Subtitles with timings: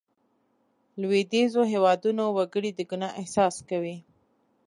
[1.01, 3.97] لوېدیځو هېوادونو وګړي د ګناه احساس کوي.